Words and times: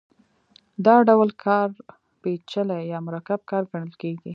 دا 0.85 0.95
ډول 1.09 1.29
کار 1.43 1.67
پېچلی 2.21 2.79
یا 2.91 2.99
مرکب 3.07 3.39
کار 3.49 3.63
ګڼل 3.71 3.93
کېږي 4.01 4.29